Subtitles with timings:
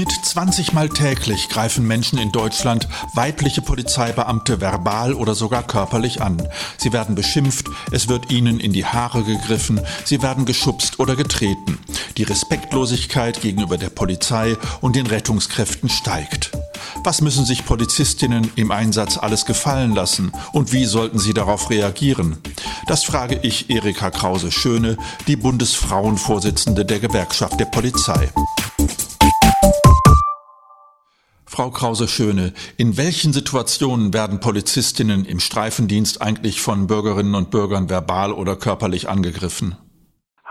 [0.00, 6.42] Schnitt 20 Mal täglich greifen Menschen in Deutschland weibliche Polizeibeamte verbal oder sogar körperlich an.
[6.78, 11.78] Sie werden beschimpft, es wird ihnen in die Haare gegriffen, sie werden geschubst oder getreten.
[12.16, 16.50] Die Respektlosigkeit gegenüber der Polizei und den Rettungskräften steigt.
[17.04, 22.38] Was müssen sich Polizistinnen im Einsatz alles gefallen lassen und wie sollten sie darauf reagieren?
[22.86, 28.30] Das frage ich Erika Krause-Schöne, die Bundesfrauenvorsitzende der Gewerkschaft der Polizei.
[31.50, 38.32] Frau Krause-Schöne, in welchen Situationen werden Polizistinnen im Streifendienst eigentlich von Bürgerinnen und Bürgern verbal
[38.32, 39.74] oder körperlich angegriffen?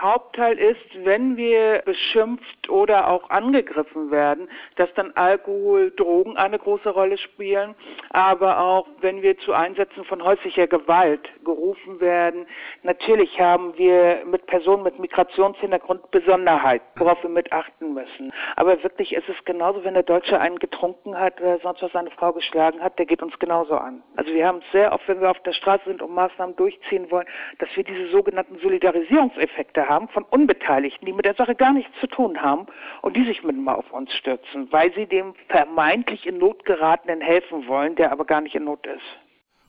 [0.00, 6.88] Hauptteil ist, wenn wir beschimpft oder auch angegriffen werden, dass dann Alkohol, Drogen eine große
[6.88, 7.74] Rolle spielen,
[8.10, 12.46] aber auch wenn wir zu Einsätzen von häuslicher Gewalt gerufen werden.
[12.82, 18.32] Natürlich haben wir mit Personen mit Migrationshintergrund Besonderheit, worauf wir mit achten müssen.
[18.56, 22.10] Aber wirklich ist es genauso, wenn der Deutsche einen getrunken hat oder sonst was seine
[22.10, 24.02] Frau geschlagen hat, der geht uns genauso an.
[24.16, 27.10] Also wir haben es sehr oft, wenn wir auf der Straße sind und Maßnahmen durchziehen
[27.10, 27.26] wollen,
[27.58, 32.40] dass wir diese sogenannten Solidarisierungseffekte von Unbeteiligten, die mit der Sache gar nichts zu tun
[32.40, 32.66] haben
[33.02, 37.20] und die sich mit mal auf uns stürzen, weil sie dem vermeintlich in Not geratenen
[37.20, 39.02] helfen wollen, der aber gar nicht in Not ist.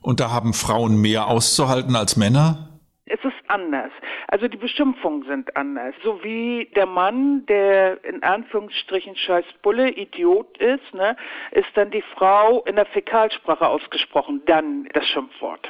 [0.02, 2.68] Und da haben Frauen mehr auszuhalten als Männer?
[3.06, 3.92] Es ist anders.
[4.28, 5.94] Also die Beschimpfungen sind anders.
[6.02, 11.18] So wie der Mann, der in Anführungsstrichen scheiß Bulle, Idiot ist, ne,
[11.52, 15.68] ist dann die Frau in der Fäkalsprache ausgesprochen, dann das Schimpfwort.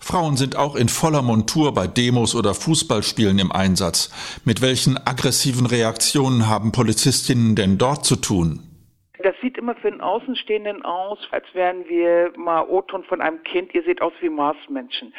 [0.00, 4.10] Frauen sind auch in voller Montur bei Demos oder Fußballspielen im Einsatz.
[4.44, 8.62] Mit welchen aggressiven Reaktionen haben Polizistinnen denn dort zu tun?
[9.20, 13.74] Das sieht immer für den Außenstehenden aus, als wären wir mal O-Ton von einem Kind.
[13.74, 15.12] Ihr seht aus wie Marsmenschen.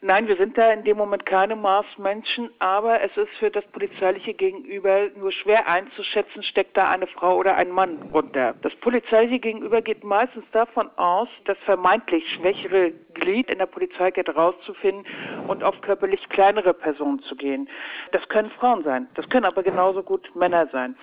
[0.00, 4.34] Nein, wir sind da in dem Moment keine Marsmenschen, aber es ist für das polizeiliche
[4.34, 8.54] Gegenüber nur schwer einzuschätzen, steckt da eine Frau oder ein Mann runter.
[8.62, 12.90] Das polizeiliche Gegenüber geht meistens davon aus, das vermeintlich schwächere
[13.22, 15.06] Glied in der Polizeikette rauszufinden
[15.46, 17.68] und auf körperlich kleinere Personen zu gehen.
[18.10, 20.96] Das können Frauen sein, das können aber genauso gut Männer sein.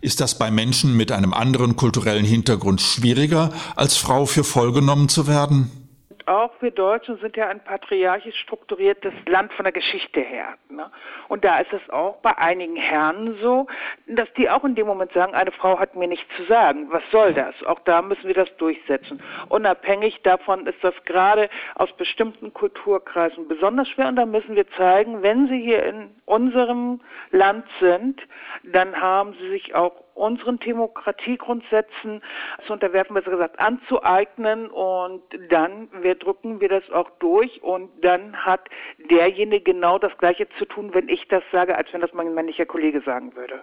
[0.00, 5.08] Ist das bei Menschen mit einem anderen kulturellen Hintergrund schwieriger, als Frau für voll genommen
[5.08, 5.85] zu werden?
[6.26, 10.54] Auch wir Deutschen sind ja ein patriarchisch strukturiertes Land von der Geschichte her.
[10.68, 10.90] Ne?
[11.28, 13.66] Und da ist es auch bei einigen Herren so,
[14.06, 16.88] dass die auch in dem Moment sagen, eine Frau hat mir nichts zu sagen.
[16.90, 17.54] Was soll das?
[17.64, 19.22] Auch da müssen wir das durchsetzen.
[19.48, 24.08] Unabhängig davon ist das gerade aus bestimmten Kulturkreisen besonders schwer.
[24.08, 27.00] Und da müssen wir zeigen, wenn sie hier in unserem
[27.30, 28.20] Land sind,
[28.64, 32.22] dann haben sie sich auch unseren Demokratiegrundsätzen
[32.66, 38.36] zu unterwerfen, besser gesagt anzueignen und dann wir drücken wir das auch durch und dann
[38.36, 38.62] hat
[39.10, 42.66] derjenige genau das Gleiche zu tun, wenn ich das sage, als wenn das mein männlicher
[42.66, 43.62] Kollege sagen würde.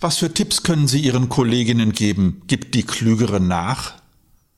[0.00, 2.42] Was für Tipps können Sie Ihren Kolleginnen geben?
[2.46, 3.99] Gibt die Klügere nach?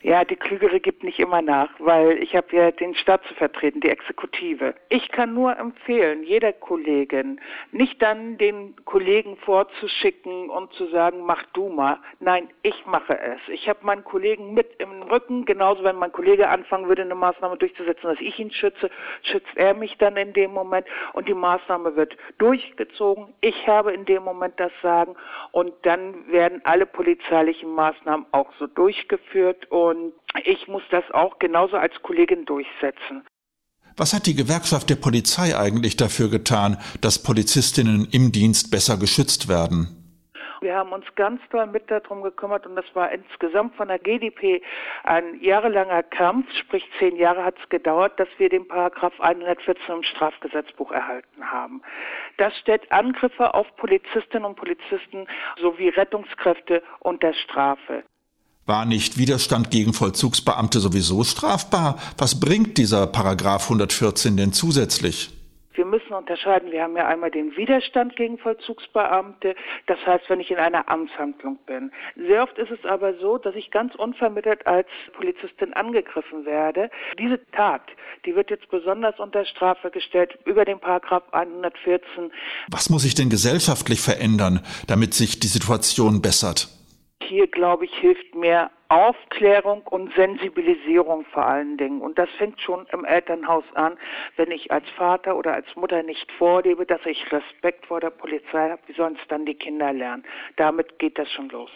[0.05, 3.81] Ja, die Klügere gibt nicht immer nach, weil ich habe ja den Staat zu vertreten,
[3.81, 4.75] die Exekutive.
[4.89, 7.41] Ich kann nur empfehlen, jeder Kollegin,
[7.71, 11.99] nicht dann den Kollegen vorzuschicken und zu sagen, mach du mal.
[12.19, 13.39] Nein, ich mache es.
[13.47, 17.57] Ich habe meinen Kollegen mit im Rücken, genauso wenn mein Kollege anfangen würde, eine Maßnahme
[17.59, 18.91] durchzusetzen, dass ich ihn schütze,
[19.23, 23.33] schützt er mich dann in dem Moment und die Maßnahme wird durchgezogen.
[23.41, 25.15] Ich habe in dem Moment das Sagen
[25.53, 30.13] und dann werden alle polizeilichen Maßnahmen auch so durchgeführt und und
[30.45, 33.23] ich muss das auch genauso als Kollegin durchsetzen.
[33.97, 39.49] Was hat die Gewerkschaft der Polizei eigentlich dafür getan, dass Polizistinnen im Dienst besser geschützt
[39.49, 40.03] werden?
[40.63, 44.63] Wir haben uns ganz doll mit darum gekümmert und das war insgesamt von der GDP
[45.03, 50.03] ein jahrelanger Kampf, sprich zehn Jahre hat es gedauert, dass wir den Paragraph 114 im
[50.05, 51.83] Strafgesetzbuch erhalten haben.
[52.37, 55.27] Das stellt Angriffe auf Polizistinnen und Polizisten
[55.61, 58.05] sowie Rettungskräfte unter Strafe.
[58.65, 61.99] War nicht Widerstand gegen Vollzugsbeamte sowieso strafbar?
[62.17, 65.31] Was bringt dieser Paragraph 114 denn zusätzlich?
[65.75, 66.71] Wir müssen unterscheiden.
[66.71, 69.57] Wir haben ja einmal den Widerstand gegen Vollzugsbeamte.
[69.87, 71.91] Das heißt, wenn ich in einer Amtshandlung bin.
[72.15, 76.89] Sehr oft ist es aber so, dass ich ganz unvermittelt als Polizistin angegriffen werde.
[77.19, 77.83] Diese Tat,
[78.27, 82.31] die wird jetzt besonders unter Strafe gestellt über den Paragraph 114.
[82.69, 86.69] Was muss sich denn gesellschaftlich verändern, damit sich die Situation bessert?
[87.29, 92.01] Hier, glaube ich, hilft mehr Aufklärung und Sensibilisierung vor allen Dingen.
[92.01, 93.97] Und das fängt schon im Elternhaus an,
[94.37, 98.71] wenn ich als Vater oder als Mutter nicht vorlebe, dass ich Respekt vor der Polizei
[98.71, 98.83] habe.
[98.87, 100.25] Wie sollen es dann die Kinder lernen?
[100.57, 101.71] Damit geht das schon los.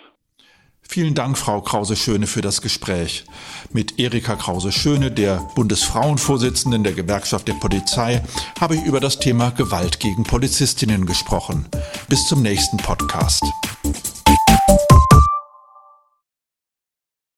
[0.89, 3.25] Vielen Dank, Frau Krause-Schöne, für das Gespräch.
[3.73, 8.23] Mit Erika Krause-Schöne, der Bundesfrauenvorsitzenden der Gewerkschaft der Polizei,
[8.61, 11.67] habe ich über das Thema Gewalt gegen Polizistinnen gesprochen.
[12.09, 13.43] Bis zum nächsten Podcast.